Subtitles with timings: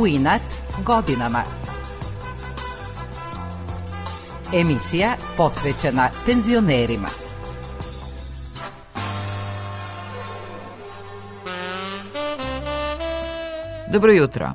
[0.00, 0.42] U inat
[0.86, 1.42] godinama.
[4.54, 7.08] Emisija posvećena penzionerima.
[13.92, 14.50] Dobro jutro.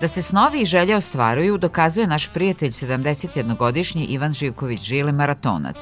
[0.00, 5.76] Da se snovi i želje ostvaruju dokazuje naš prijatelj 71-godišnji Ivan Živković Žile maratonac.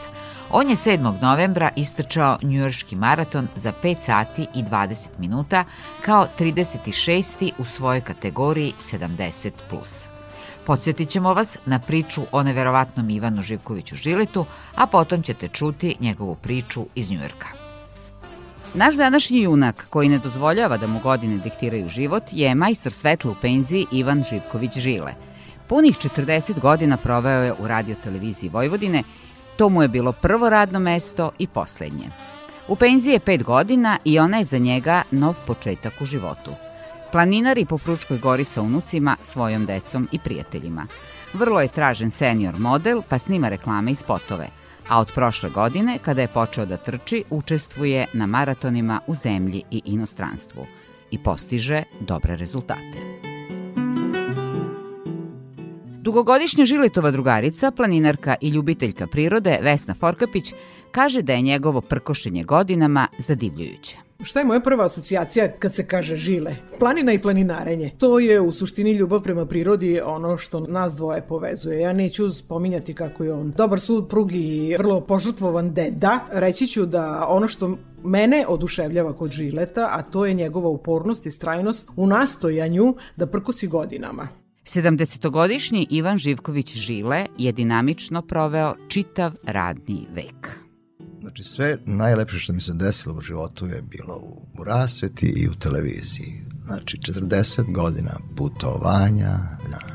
[0.54, 1.22] On je 7.
[1.22, 5.64] novembra istrčao njujorški maraton za 5 sati i 20 minuta
[6.04, 7.52] kao 36.
[7.58, 9.50] u svojoj kategoriji 70+.
[10.66, 14.44] Podsjetit ćemo vas na priču o neverovatnom Ivanu Živkoviću Žiletu,
[14.74, 17.48] a potom ćete čuti njegovu priču iz Njujorka.
[18.74, 23.34] Naš današnji junak, koji ne dozvoljava da mu godine diktiraju život, je majstor svetla u
[23.42, 25.12] penziji Ivan Živković Žile.
[25.66, 29.02] Punih 40 godina proveo je u radioteleviziji Vojvodine,
[29.56, 32.04] to mu je bilo prvo radno mesto i poslednje.
[32.68, 36.50] U penziji je pet godina i ona je za njega nov početak u životu.
[37.12, 40.86] Planinari po Fručkoj gori sa unucima, svojom decom i prijateljima.
[41.32, 44.48] Vrlo je tražen senior model, pa snima reklame i spotove–
[44.88, 49.82] a od prošle godine, kada je počeo da trči, učestvuje na maratonima u zemlji i
[49.84, 50.66] inostranstvu
[51.10, 53.11] i postiže dobre rezultate.
[56.12, 60.52] Dugogodišnja Žilitova drugarica, planinarka i ljubiteljka prirode Vesna Forkapić
[60.90, 63.96] kaže da je njegovo prkošenje godinama zadivljujuće.
[64.22, 66.56] Šta je moja prva asocijacija kad se kaže žile?
[66.78, 67.90] Planina i planinarenje.
[67.98, 71.80] To je u suštini ljubav prema prirodi ono što nas dvoje povezuje.
[71.80, 76.26] Ja neću spominjati kako je on dobar suprug i vrlo požrtvovan deda.
[76.30, 81.30] Reći ću da ono što mene oduševljava kod Žileta, a to je njegova upornost i
[81.30, 84.41] strajnost u nastojanju da prkosi godinama.
[84.64, 90.62] 70-godišnji Ivan Živković Žile je dinamično proveo čitav radni vek.
[91.20, 95.48] Znači sve najlepše što mi se desilo u životu je bilo u, u rasveti i
[95.48, 96.42] u televiziji.
[96.66, 99.38] Znači 40 godina putovanja,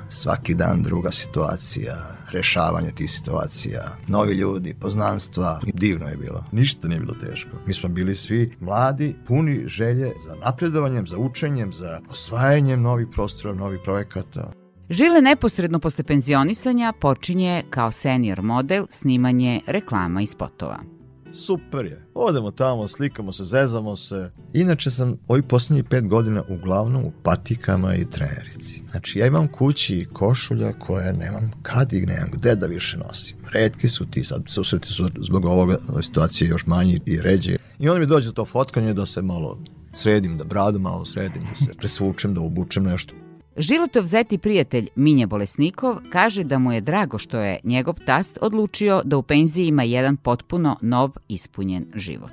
[0.09, 1.95] svaki dan druga situacija,
[2.31, 5.61] rešavanje tih situacija, novi ljudi, poznanstva.
[5.73, 6.43] Divno je bilo.
[6.51, 7.49] Ništa nije bilo teško.
[7.65, 13.53] Mi smo bili svi mladi, puni želje za napredovanjem, za učenjem, za osvajanjem novih prostora,
[13.53, 14.51] novih projekata.
[14.89, 20.96] Žile neposredno posle penzionisanja počinje kao senior model snimanje reklama i spotova
[21.31, 22.05] super je.
[22.13, 24.31] Odemo tamo, slikamo se, zezamo se.
[24.53, 28.83] Inače sam ovih poslednjih pet godina uglavnom u patikama i trenerici.
[28.91, 33.37] Znači ja imam kući košulja koje nemam kad i nemam gde da više nosim.
[33.53, 37.57] Redki su ti sad, susreti su zbog ovoga situacije još manji i ređe.
[37.79, 39.57] I onda mi dođe to fotkanje da se malo
[39.93, 43.13] sredim, da bradu malo sredim, da se presvučem, da obučem nešto.
[43.57, 49.01] Životov zeti prijatelj Minja Bolesnikov kaže da mu je drago što je njegov tast odlučio
[49.05, 52.31] da u penziji ima jedan potpuno nov ispunjen život.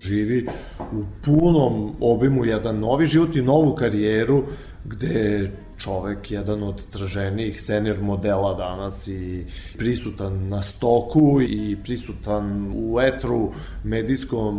[0.00, 0.46] Živi
[0.92, 4.44] u punom obimu jedan novi život i novu karijeru
[4.84, 9.44] gde čovek jedan od traženijih senior modela danas i
[9.78, 13.52] prisutan na stoku i prisutan u etru
[13.84, 14.54] medijskom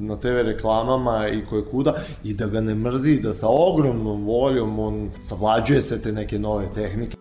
[0.00, 1.94] na TV reklamama i koje kuda
[2.24, 6.66] i da ga ne mrzi da sa ogromnom voljom on savlađuje sve te neke nove
[6.74, 7.16] tehnike.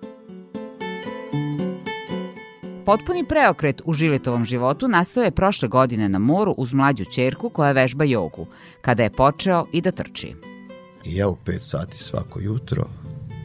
[2.86, 7.72] Potpuni preokret u Žiletovom životu nastao je prošle godine na moru uz mlađu čerku koja
[7.72, 8.48] vežba jogu,
[8.82, 10.55] kada je počeo i da trči.
[11.06, 12.90] I ja u 5 sati svako jutro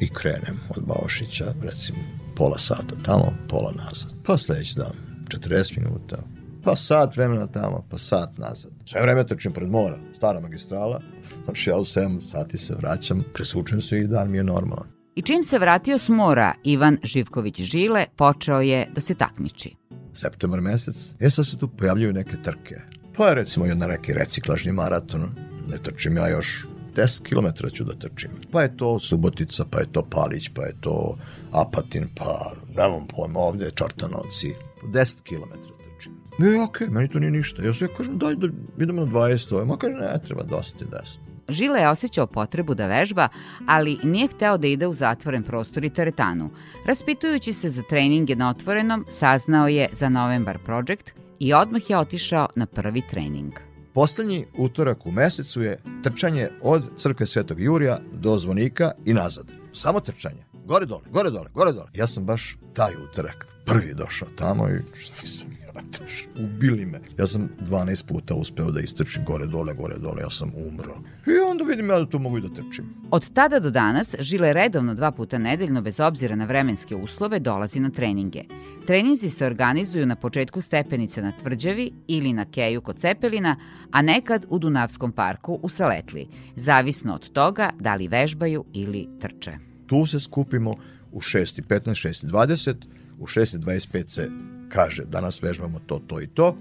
[0.00, 1.98] i krenem od Baošića, recimo
[2.37, 4.10] pola sata tamo, pola nazad.
[4.25, 4.93] Pa sledeći dan
[5.25, 6.19] 40 minuta,
[6.65, 8.72] pa sat vremena tamo, pa sat nazad.
[8.84, 11.00] Sve vreme trčim pred mora, stara magistrala,
[11.44, 14.88] znači ja u 7 sati se vraćam, presučem se i dan mi je normalan.
[15.15, 19.77] I čim se vratio s mora, Ivan Živković Žile počeo je da se takmiči.
[20.12, 22.81] Septembar mesec, e sad se tu pojavljaju neke trke.
[23.16, 25.31] Pa je recimo jedna neki reciklažni maraton,
[25.69, 26.66] ne trčim ja još
[26.97, 28.31] 10 km ću da trčim.
[28.53, 31.17] Pa je to Subotica, pa je to Palić, pa je to
[31.53, 34.55] Apatin, pa nemam pojma ovde, Čortanovci.
[34.83, 35.53] 10 km
[35.97, 36.12] trčim.
[36.39, 37.62] I okej, okay, meni to nije ništa.
[37.62, 41.31] Ja ja kažem, daj da idemo na 20, ma kaže, ne, treba dosta 10.
[41.51, 43.28] Žile je osjećao potrebu da vežba,
[43.66, 46.51] ali nije hteo da ide u zatvoren prostor i teretanu.
[46.86, 52.48] Raspitujući se za treninge na otvorenom, saznao je za Novembar Project i odmah je otišao
[52.57, 53.70] na prvi trening.
[53.95, 59.53] Poslednji utorak u mesecu je trčanje od crkve Svetog Jurija do zvonika i nazad.
[59.72, 60.45] Samo trčanje.
[60.65, 61.89] Gore dole, gore dole, gore dole.
[61.95, 66.45] Ja sam baš taj utorak prvi došao tamo i šta sam otišao?
[66.45, 67.01] Ubili me.
[67.19, 70.95] Ja sam 12 puta uspeo da istrčim gore dole, gore dole, ja sam umro.
[71.27, 72.84] I onda vidim ja da to mogu i da trčim.
[73.11, 77.81] Od tada do danas Žile redovno dva puta nedeljno, bez obzira na vremenske uslove, dolazi
[77.81, 78.43] na treninge.
[78.87, 83.57] Treninzi se organizuju na početku stepenice na Tvrđavi ili na Keju kod Cepelina,
[83.91, 89.53] a nekad u Dunavskom parku u Saletli, zavisno od toga da li vežbaju ili trče.
[89.87, 90.75] tu se skupimo
[91.13, 92.75] u 6.15, 6.20,
[93.19, 94.31] u 6.25 se
[94.71, 96.57] kaže danas vežbamo to, to i to,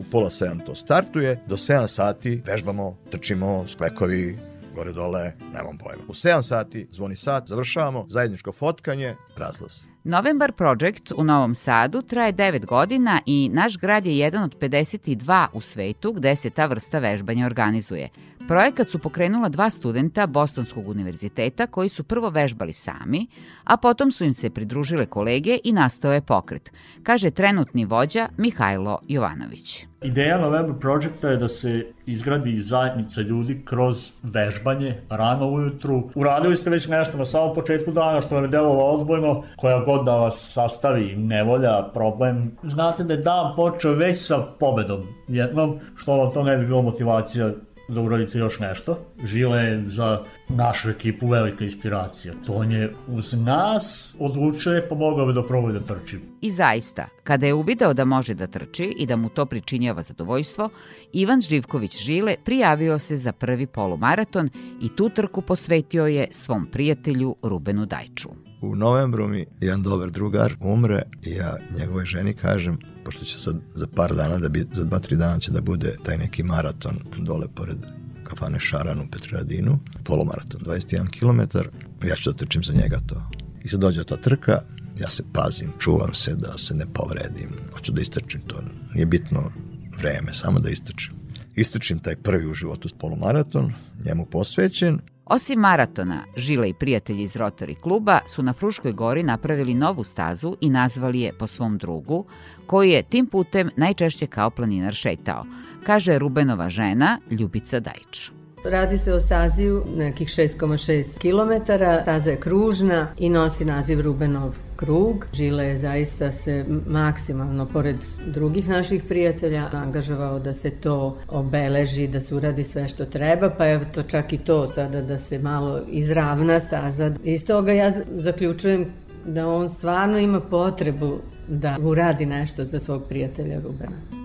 [0.00, 4.38] u pola 7 to startuje, do 7 sati vežbamo, trčimo, sklekovi,
[4.74, 6.02] gore dole, nemam pojma.
[6.08, 9.84] U 7 sati zvoni sat, završavamo, zajedničko fotkanje, razlaz.
[10.04, 15.46] Novembar Project u Novom Sadu traje 9 godina i naš grad je jedan od 52
[15.52, 18.08] u svetu gde se ta vrsta vežbanja organizuje.
[18.48, 23.26] Projekat su pokrenula dva studenta Bostonskog univerziteta koji su prvo vežbali sami,
[23.64, 26.70] a potom su im se pridružile kolege i nastao je pokret,
[27.02, 29.86] kaže trenutni vođa Mihajlo Jovanović.
[30.02, 36.10] Ideja November Projecta je da se izgradi zajednica ljudi kroz vežbanje rano ujutru.
[36.14, 40.04] Uradili ste već nešto na samom početku dana što vam je delovalo odbojno, koja god
[40.04, 42.56] da vas sastavi nevolja, problem.
[42.62, 46.82] Znate da je dan počeo već sa pobedom jednom, što vam to ne bi bilo
[46.82, 47.50] motivacija
[47.88, 48.98] da uradite još nešto.
[49.24, 52.34] Žile je za našu ekipu velika inspiracija.
[52.46, 56.18] To je uz nas odlučuje pomogao bi da probuje da trči.
[56.40, 60.68] I zaista, kada je uvideo da može da trči i da mu to pričinjava zadovoljstvo,
[61.12, 64.48] Ivan Živković Žile prijavio se za prvi polumaraton
[64.82, 68.28] i tu trku posvetio je svom prijatelju Rubenu Dajču.
[68.62, 73.56] U novembru mi jedan dobar drugar umre i ja njegovoj ženi kažem pošto će sad
[73.74, 76.98] za par dana, da bi, za dva, tri dana će da bude taj neki maraton
[77.18, 77.76] dole pored
[78.24, 81.58] kafane Šaran u Petroradinu, polumaraton, 21 km,
[82.06, 83.30] ja ću da trčim za njega to.
[83.64, 84.62] I sad dođe ta trka,
[85.00, 88.62] ja se pazim, čuvam se da se ne povredim, hoću da istrčim to,
[88.94, 89.52] nije bitno
[89.98, 91.14] vreme, samo da istrčim.
[91.54, 93.72] Istrčim taj prvi u životu polumaraton,
[94.04, 99.74] njemu posvećen Osim maratona, Žile i prijatelji iz Rotary kluba su na Fruškoj gori napravili
[99.74, 102.24] novu stazu i nazvali je po svom drugu,
[102.66, 105.44] koji je tim putem najčešće kao planinar šetao,
[105.86, 108.30] kaže Rubenova žena Ljubica Dajč.
[108.64, 111.72] Radi se o stazi nekih 6,6 km,
[112.02, 115.26] staza je kružna i nosi naziv Rubenov krug.
[115.32, 117.96] Žile je zaista se maksimalno, pored
[118.26, 123.68] drugih naših prijatelja, angažavao da se to obeleži, da se uradi sve što treba, pa
[123.70, 127.12] evo to čak i to sada da se malo izravna staza.
[127.24, 128.86] Iz toga ja zaključujem
[129.26, 131.18] da on stvarno ima potrebu
[131.48, 134.23] da uradi nešto za svog prijatelja Rubena.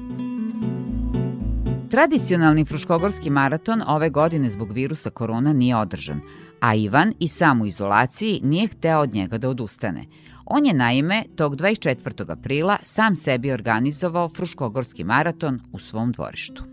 [1.90, 6.22] Tradicionalni Fruškogorski maraton ove godine zbog virusa korona nije održan,
[6.60, 10.04] a Ivan i sam u izolaciji nije hteo od njega da odustane.
[10.46, 12.32] On je naime tog 24.
[12.32, 16.64] aprila sam sebi organizovao Fruškogorski maraton u svom dvorištu.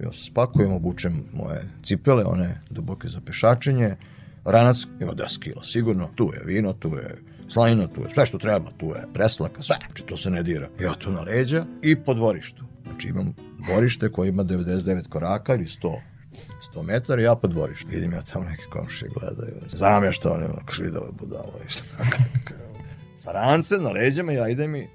[0.00, 3.96] Ja se spakujem, obučem moje cipele, one duboke za pešačenje,
[4.44, 7.18] ranac ima 10 kila, sigurno, tu je vino, tu je
[7.48, 10.68] slanina, tu je sve što treba, tu je preslaka, sve, znači to se ne dira.
[10.80, 12.69] Ja to na leđa i po dvorištu.
[12.90, 13.34] Znači imam
[13.66, 16.00] dvorište koje ima 99 koraka ili 100
[16.74, 17.88] 100 metara i ja po dvorištu.
[17.90, 19.54] Vidim ja tamo neke komšije gledaju.
[19.68, 21.84] Znam ja što oni ako švidove budalo i šta.
[23.22, 24.88] Sa rance na leđama ja idem i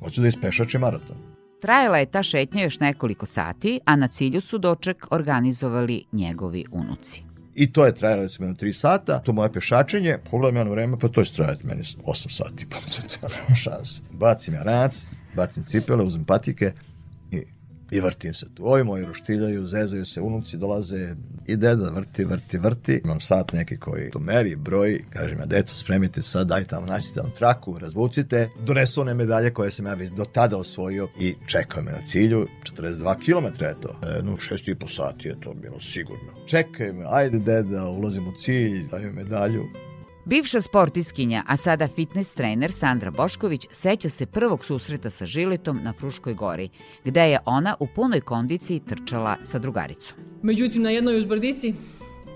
[0.00, 1.16] hoću da ispešače maraton.
[1.62, 7.22] Trajala je ta šetnja još nekoliko sati, a na cilju su doček organizovali njegovi unuci.
[7.54, 10.98] I to je trajalo recimo na 3 sata, to moje pešačenje, pogledam ja na vreme,
[10.98, 12.76] pa to će trajati meni 8 sati, pa
[13.36, 14.02] nema šanse.
[14.12, 16.72] Bacim ja ranac, bacim cipele, uzem patike,
[17.90, 18.66] I vrtim se tu.
[18.66, 21.14] Ovi moji roštiljaju, zezaju se, unuci dolaze
[21.46, 23.00] i deda vrti, vrti, vrti.
[23.04, 27.14] Imam sat neki koji to meri, broj, kaže mi, deco, spremite sad, daj tamo, naćite
[27.14, 28.48] tamo traku, razvucite.
[28.66, 32.46] Donesu one medalje koje sam ja već do tada osvojio i čekaju me na cilju.
[32.76, 34.00] 42 km je to.
[34.02, 36.32] E, no, šest i po sati je to bilo sigurno.
[36.46, 39.64] Čekaju me, ajde deda, ulazim u cilj, daju medalju.
[40.24, 45.92] Bivša sportiskinja, a sada fitness trener Sandra Bošković seća se prvog susreta sa Žiletom na
[45.92, 46.68] Fruškoj gori,
[47.04, 50.18] gde je ona u punoj kondiciji trčala sa drugaricom.
[50.42, 51.74] Međutim, na jednoj uzbrdici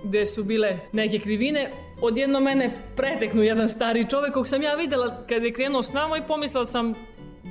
[0.05, 1.71] gde su bile neke krivine,
[2.03, 6.19] odjedno mene preteknu jedan stari čovek kog sam ja videla kad je krenuo s nama
[6.19, 6.95] i pomislila sam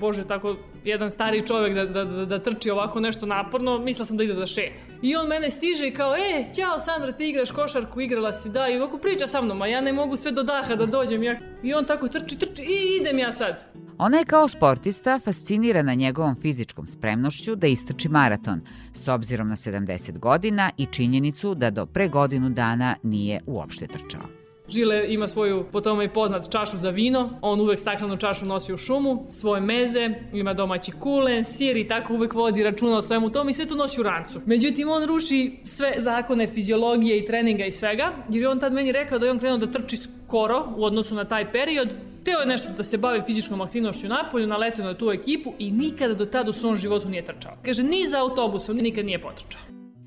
[0.04, 4.18] bože, tako jedan stari čovek da, da, da, da trči ovako nešto naporno, mislila sam
[4.18, 4.80] da ide da šeta.
[5.02, 8.68] I on mene stiže i kao, e, ćao Sandra, ti igraš košarku, igrala si, da,
[8.68, 11.24] i ovako priča sa mnom, a ja ne mogu sve do daha da dođem.
[11.24, 11.38] Ja.
[11.64, 13.66] I on tako trči, trči i idem ja sad.
[13.98, 18.62] Ona je kao sportista fascinirana njegovom fizičkom spremnošću da istrči maraton,
[18.94, 24.43] s obzirom na 70 godina i činjenicu da do pre godinu dana nije uopšte trčao.
[24.74, 28.74] Žile ima svoju po tome i poznat čašu za vino, on uvek staklenu čašu nosi
[28.74, 33.30] u šumu, svoje meze, ima domaći kulen, sir i tako uvek vodi računa o svemu
[33.30, 34.42] tom i sve to nosi u rancu.
[34.46, 38.92] Međutim, on ruši sve zakone fiziologije i treninga i svega, jer je on tad meni
[38.92, 41.90] rekao da je on krenuo da trči skoro u odnosu na taj period.
[42.26, 46.14] Teo je nešto da se bavi fizičkom aktivnošću napolju, naletio na tu ekipu i nikada
[46.14, 47.54] do tada u svom životu nije trčao.
[47.66, 49.62] Kaže, ni za autobusom nikad nije potrčao.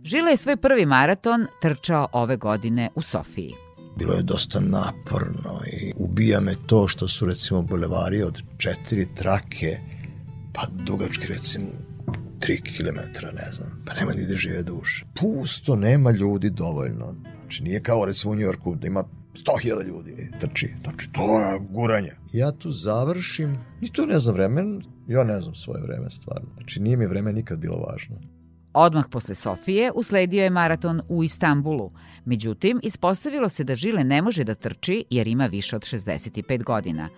[0.05, 3.66] Žile je svoj prvi maraton trčao ove godine u Sofiji.
[3.97, 9.79] Bilo je dosta naporno i ubija me to što su recimo bulevari od četiri trake,
[10.53, 11.67] pa dugački recimo
[12.41, 12.99] 3 km,
[13.37, 15.07] ne znam, pa nema ni da žive duše.
[15.21, 17.15] Pusto, nema ljudi dovoljno.
[17.41, 20.75] Znači, nije kao recimo u Njorku da ima 100.000 ljudi trči.
[20.83, 22.13] Znači, to je guranje.
[22.33, 26.49] Ja tu završim, i to ne znam vremen, ja ne znam svoje vreme stvarno.
[26.57, 28.17] Znači, nije mi vreme nikad bilo važno.
[28.79, 31.91] Odmah posle Sofije usledio je maraton u Istanbulu.
[32.25, 37.09] Međutim, ispostavilo se da Žile ne može da trči jer ima više od 65 godina.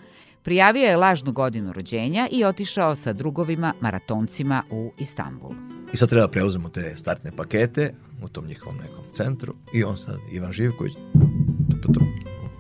[0.43, 5.51] Prijavio je lažnu godinu rođenja i otišao sa drugovima maratoncima u Istanbul.
[5.93, 9.97] I sad treba da preuzemo te startne pakete u tom njihovom nekom centru i on
[9.97, 10.93] sad, Ivan Živković,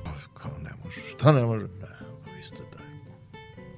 [0.04, 1.64] pa, kao ne može, šta ne može?
[1.66, 2.86] Ne, vi ste daj.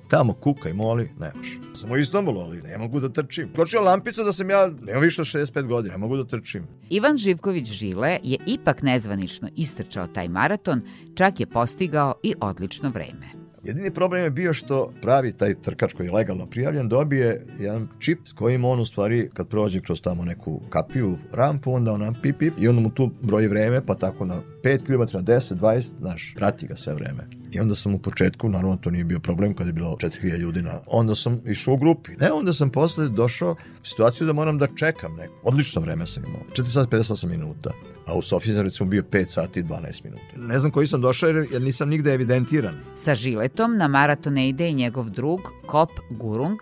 [0.09, 1.60] Tamo kuka i moli, ne može.
[1.81, 3.49] Sam u Istanbulu, ali ne mogu da trčim.
[3.57, 6.67] Kočio lampica da sam ja, nema više od 65 godina, ne mogu da trčim.
[6.91, 10.83] Ivan Živković Žile je ipak nezvanično istrčao taj maraton,
[11.15, 13.41] čak je postigao i odlično vreme.
[13.63, 18.19] Jedini problem je bio što pravi taj trkač koji je legalno prijavljen dobije jedan čip
[18.25, 22.39] s kojim on u stvari kad prođe kroz tamo neku kapiju, rampu, onda on pip
[22.39, 26.35] pip i onda mu tu broji vreme pa tako na 5 km, 10, 20, znaš,
[26.37, 27.40] prati ga sve vreme.
[27.53, 30.63] I onda sam u početku, naravno to nije bio problem kad je bilo 4000 ljudi
[30.63, 30.81] na...
[30.87, 32.11] Onda sam išao u grupi.
[32.21, 35.35] Ne, onda sam posle došao u situaciju da moram da čekam neko.
[35.43, 36.41] Odlično vreme sam imao.
[36.57, 37.71] 4 sata 58 minuta.
[38.07, 40.23] A u Sofiji sam recimo bio 5 sati i 12 minuta.
[40.37, 42.75] Ne znam koji sam došao jer, jer nisam nigde evidentiran.
[42.97, 46.59] Sa žiletom na maraton ne ide i njegov drug Kop Gurung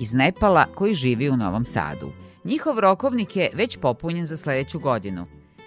[0.00, 2.12] iz Nepala koji živi u Novom Sadu.
[2.44, 5.26] Njihov rokovnik je već popunjen za sledeću godinu.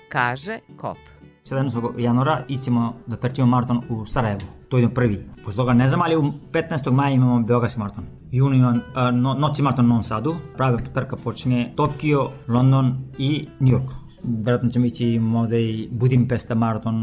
[0.10, 0.98] Kaže Kop.
[1.46, 2.00] 17.
[2.00, 4.42] januara ićemo da trčimo maraton u Sarajevu.
[4.76, 5.20] To idemo prvi.
[5.44, 6.92] Posle toga ne znam, ali u 15.
[6.92, 8.04] maja imamo Beogradski maraton.
[8.32, 10.36] Juni imamo uh, no, noći maraton u Novom Sadu.
[10.58, 13.90] Prava trka počinje Tokio, London i New York.
[14.24, 16.96] Vjerojatno ćemo ići možda i Budimpesta maraton.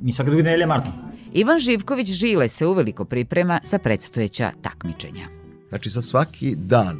[0.00, 0.92] Mi svake druge nedelje maraton.
[1.32, 5.26] Ivan Živković Žile se uveliko priprema za predstojeća takmičenja.
[5.68, 6.98] Znači sad svaki dan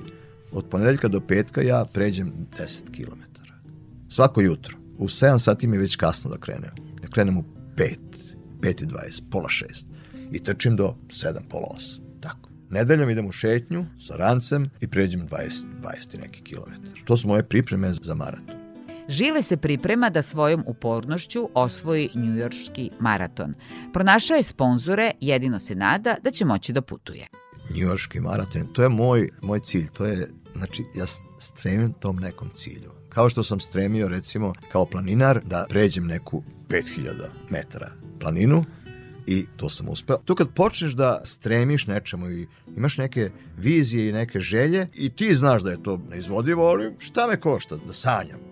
[0.53, 3.21] od ponedeljka do petka ja pređem 10 km.
[4.09, 4.77] Svako jutro.
[4.99, 6.71] U 7 sati mi je već kasno da krenem.
[7.03, 7.45] Da krenem u
[7.77, 7.97] 5,
[8.61, 9.90] 5 i 20, pola 6.
[10.33, 11.99] I trčim do 7, pola 8.
[12.21, 12.51] Tako.
[12.71, 17.01] Nedeljom idem u šetnju sa rancem i pređem 20, 20 i neki kilometar.
[17.05, 18.61] To su moje pripreme za maraton.
[19.09, 23.55] Žile se priprema da svojom upornošću osvoji njujorški maraton.
[23.93, 27.27] Pronašao je sponzore, jedino se nada da će moći da putuje.
[27.75, 29.89] Njujorški maraton, to je moj, moj cilj.
[29.93, 31.05] To je, znači, ja
[31.39, 32.91] stremim tom nekom cilju.
[33.09, 38.65] Kao što sam stremio, recimo, kao planinar, da pređem neku 5000 metara planinu,
[39.27, 40.17] i to sam uspeo.
[40.25, 42.47] To kad počneš da stremiš nečemu i
[42.77, 47.27] imaš neke vizije i neke želje i ti znaš da je to neizvodivo, ali šta
[47.27, 48.50] me košta da sanjam?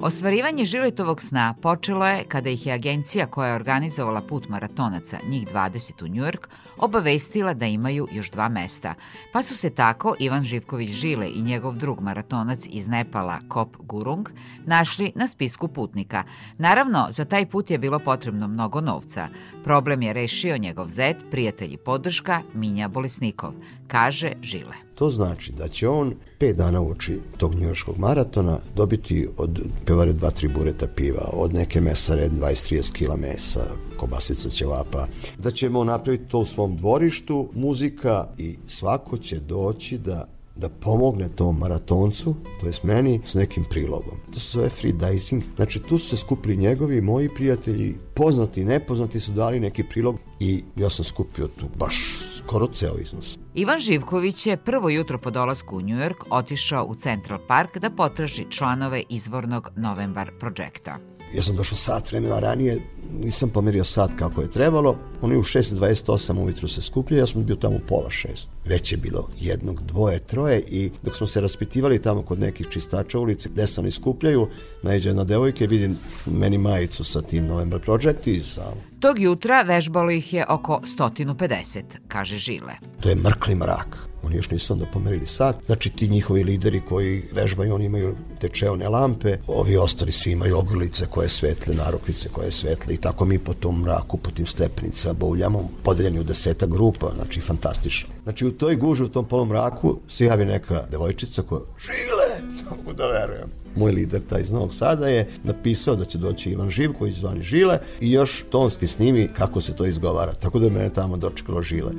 [0.00, 5.48] Ostvarivanje Žiletovog sna počelo je kada ih je agencija koja je organizovala put maratonaca, njih
[5.54, 8.94] 20 u Njujork, obavestila da imaju još dva mesta.
[9.32, 14.28] Pa su se tako Ivan Živković Žile i njegov drug maratonac iz Nepala, Kop Gurung,
[14.66, 16.24] našli na spisku putnika.
[16.58, 19.28] Naravno, za taj put je bilo potrebno mnogo novca.
[19.64, 23.52] Problem je rešio njegov zet, prijatelj i podrška Minja Bolesnikov,
[23.88, 24.74] kaže Žile.
[24.94, 30.30] To znači da će on pet dana uoči tog njujorskog maratona dobiti od pevare dva,
[30.30, 33.64] tri bureta piva, od neke mesare 20-30 kila mesa,
[33.96, 35.06] kobasica ćevapa,
[35.38, 40.28] da ćemo napraviti to u svom dvorištu, muzika i svako će doći da
[40.58, 44.18] da pomogne tom maratoncu, to jest meni, s nekim prilogom.
[44.32, 45.42] To se zove free dicing.
[45.56, 50.16] Znači, tu su se skupili njegovi, moji prijatelji, poznati i nepoznati su dali neki prilog
[50.40, 53.38] i ja sam skupio tu baš skoro ceo iznos.
[53.58, 58.46] Ivan Živković je prvo jutro po dolasku u Njujork otišao u Central Park da potraži
[58.50, 60.98] članove izvornog Novembar projekta.
[61.34, 62.80] Ja sam došao sat vremena ranije,
[63.12, 64.96] nisam pomerio sat kako je trebalo.
[65.22, 68.50] Oni u 6.28 ujutru se skupljaju, ja sam bio tamo u pola šest.
[68.64, 73.18] Već je bilo jednog, dvoje, troje i dok smo se raspitivali tamo kod nekih čistača
[73.18, 74.48] ulice gde se oni skupljaju,
[74.82, 75.96] najđe jedna devojka i vidim
[76.26, 78.62] meni majicu sa tim November Project i sa
[79.00, 82.72] Tog jutra vežbalo ih je oko 150, kaže Žile.
[83.00, 84.08] To je mrkli mrak.
[84.22, 85.56] Oni još nisu onda pomerili sat.
[85.66, 90.58] Znači ti njihovi lideri koji vežbaju, oni imaju te čeone lampe, ovi ostali svi imaju
[90.58, 95.12] ogrlice koje svetle, narukvice koje svetle i tako mi po tom mraku, po tim stepenica
[95.12, 98.08] bouljamo, podeljeni u deseta grupa, znači fantastično.
[98.22, 102.62] Znači u toj guži, u tom polom mraku se javi neka devojčica koja, Žile, ne
[102.76, 106.70] mogu da verujem moj lider taj iz Novog Sada je napisao da će doći Ivan
[106.70, 110.32] Živković zvani Žile i još tonski snimi kako se to izgovara.
[110.32, 111.92] Tako da je mene tamo dočekalo Žile.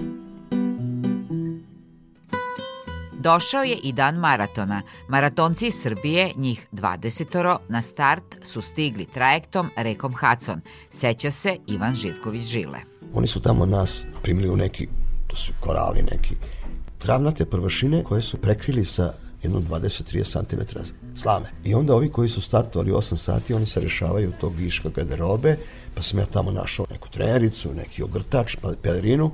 [3.19, 4.81] Došao je i dan maratona.
[5.07, 10.61] Maratonci iz Srbije, njih 20 na start su stigli trajektom rekom Hacon.
[10.91, 12.79] Seća se Ivan Živković Žile.
[13.13, 14.87] Oni su tamo nas primili u neki,
[15.27, 16.35] to su korali neki,
[16.97, 20.79] travnate prvašine koje su prekrili sa jedno 20-30 cm
[21.15, 21.49] slame.
[21.63, 25.57] I onda ovi koji su startovali 8 sati, oni se rešavaju tog viška garderobe,
[25.95, 29.31] pa sam ja tamo našao neku trenericu, neki ogrtač, pa pelerinu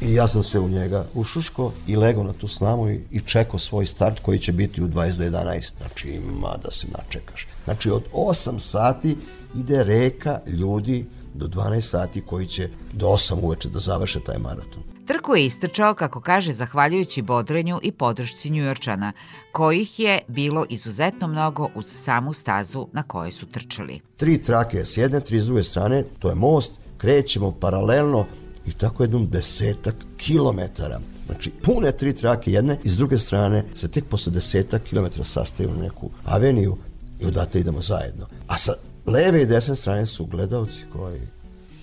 [0.00, 3.58] i ja sam se u njega ušuško i legao na tu slamu i, i čekao
[3.58, 5.72] svoj start koji će biti u 20 do 11.
[5.78, 7.46] Znači ima da se načekaš.
[7.64, 9.16] Znači od 8 sati
[9.56, 14.93] ide reka ljudi do 12 sati koji će do 8 uveče da završe taj maraton.
[15.06, 19.12] Trku je istrčao, kako kaže, zahvaljujući bodrenju i podršci Njujorčana,
[19.52, 24.00] kojih je bilo izuzetno mnogo uz samu stazu na kojoj su trčali.
[24.16, 28.26] Tri trake s jedne, tri s druge strane, to je most, krećemo paralelno
[28.66, 31.00] i tako jednom desetak kilometara.
[31.26, 35.70] Znači, pune tri trake jedne i s druge strane se tek posle desetak kilometara sastaju
[35.70, 36.76] na neku aveniju
[37.20, 38.26] i odate idemo zajedno.
[38.48, 38.72] A sa
[39.06, 41.20] leve i desne strane su gledalci koji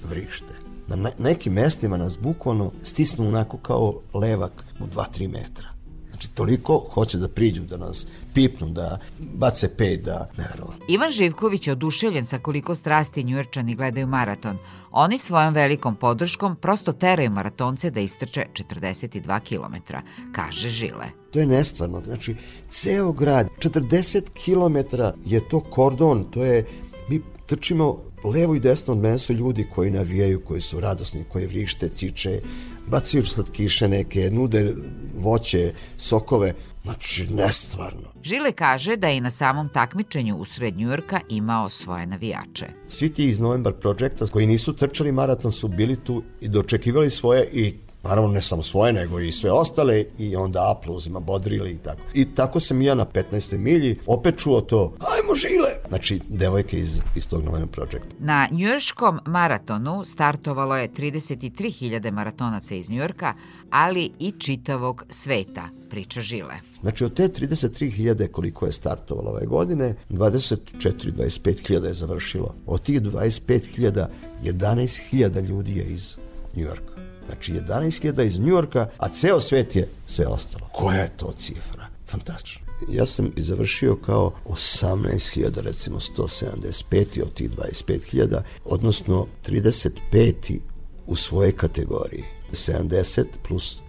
[0.09, 0.60] vrište.
[0.95, 5.71] Na nekim mestima nas bukvalno stisnu onako kao levak u 2-3 metra.
[6.09, 10.85] Znači, toliko hoće da priđu, da nas pipnu, da bace pet, da neverovatno.
[10.87, 14.57] Ivan Živković je oduševljen sa koliko strasti njujorčani gledaju maraton.
[14.91, 19.93] Oni svojom velikom podrškom prosto teraju maratonce da istrče 42 km,
[20.31, 21.05] kaže Žile.
[21.31, 22.01] To je nestvarno.
[22.05, 22.35] Znači,
[22.69, 24.95] ceo grad, 40 km
[25.25, 26.65] je to kordon, to je,
[27.09, 27.21] mi
[27.51, 31.89] trčimo levo i desno od mene su ljudi koji navijaju, koji su radosni, koji vrište,
[31.89, 32.39] ciče,
[32.87, 34.75] bacaju slatkiše neke, nude
[35.17, 36.53] voće, sokove,
[36.83, 38.09] Znači, nestvarno.
[38.23, 42.67] Žile kaže da je i na samom takmičenju u sred Njujorka imao svoje navijače.
[42.87, 47.49] Svi ti iz Novembar Projecta koji nisu trčali maraton su bili tu i dočekivali svoje
[47.53, 52.01] i naravno ne samo svoje, nego i sve ostale i onda aplauzima bodrili i tako.
[52.13, 53.57] I tako sam ja na 15.
[53.57, 55.69] milji opet čuo to, ajmo žile!
[55.89, 58.05] Znači, devojke iz, iz tog Novena Project.
[58.19, 63.33] Na njujorškom maratonu startovalo je 33.000 maratonaca iz Njujorka,
[63.69, 66.55] ali i čitavog sveta, priča Žile.
[66.81, 72.55] Znači, od te 33.000 koliko je startovalo ove godine, 24-25.000 je završilo.
[72.65, 74.05] Od tih 25.000,
[74.43, 76.17] 11.000 ljudi je iz
[76.55, 76.91] Njujorka.
[77.27, 80.67] Znači 11.000 iz Njujorka, a ceo svet je sve ostalo.
[80.71, 81.85] Koja je to cifra?
[82.07, 82.70] Fantastično.
[82.89, 90.59] Ja sam i završio kao 18.000, recimo 175 od tih 25.000, odnosno 35.
[91.07, 92.23] u svojoj kategoriji.
[92.51, 93.81] 70 plus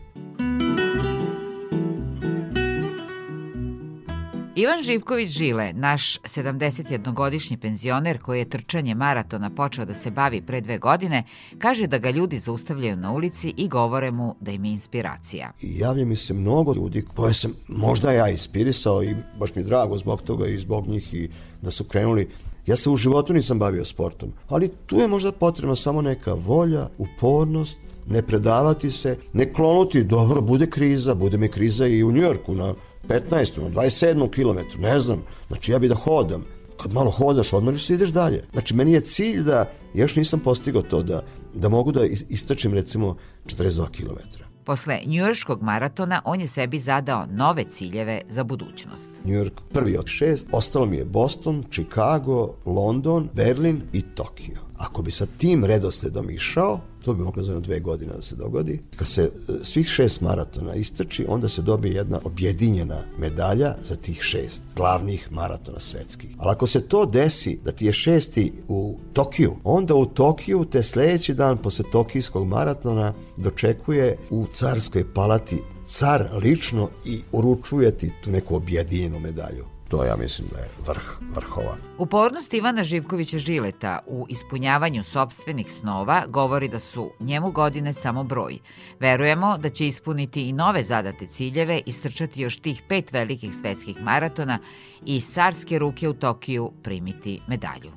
[4.54, 10.60] Ivan Živković Žile, naš 71-godišnji penzioner koji je trčanje maratona počeo da se bavi pre
[10.60, 11.24] dve godine,
[11.58, 15.52] kaže da ga ljudi zaustavljaju na ulici i govore mu da im je inspiracija.
[15.62, 19.96] I javlja mi se mnogo ljudi koje sam možda ja inspirisao i baš mi drago
[19.96, 21.28] zbog toga i zbog njih i
[21.62, 22.28] da su krenuli
[22.66, 26.88] Ja se u životu nisam bavio sportom, ali tu je možda potrebna samo neka volja,
[26.98, 32.54] upornost, ne predavati se, ne klonuti, dobro, bude kriza, bude mi kriza i u Njujorku
[32.54, 32.74] na
[33.08, 33.62] 15.
[33.62, 34.30] na 27.
[34.30, 36.44] kilometru, ne znam, znači ja bi da hodam.
[36.82, 38.44] Kad malo hodaš, odmoriš se ideš dalje.
[38.52, 41.22] Znači, meni je cilj da, još nisam postigao to, da,
[41.54, 44.46] da mogu da istračim recimo 42 kilometra.
[44.64, 49.10] Posle njujorškog maratona on je sebi zadao nove ciljeve za budućnost.
[49.24, 54.58] Njujork prvi od šest, ostalo mi je Boston, Chicago, London, Berlin i Tokio.
[54.76, 58.80] Ako bi sa tim redosledom išao, to bi moglo za dve godine da se dogodi.
[58.96, 64.22] Kad se e, svih šest maratona istrči, onda se dobije jedna objedinjena medalja za tih
[64.22, 66.30] šest glavnih maratona svetskih.
[66.38, 70.82] Ali ako se to desi, da ti je šesti u Tokiju, onda u Tokiju te
[70.82, 78.30] sledeći dan posle tokijskog maratona dočekuje u carskoj palati car lično i uručuje ti tu
[78.30, 81.76] neku objedinjenu medalju to ja mislim da je vrh vrhova.
[81.98, 88.58] Upornost Ivana Živkovića Žileta u ispunjavanju sobstvenih snova govori da su njemu godine samo broj.
[89.00, 94.02] Verujemo da će ispuniti i nove zadate ciljeve i strčati još tih pet velikih svetskih
[94.02, 94.58] maratona
[95.04, 97.92] i sarske ruke u Tokiju primiti medalju.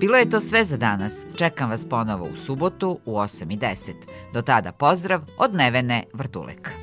[0.00, 1.24] Bilo je to sve za danas.
[1.36, 3.92] Čekam vas ponovo u subotu u 8.10.
[4.32, 6.79] Do tada pozdrav od Nevene Vrtulek.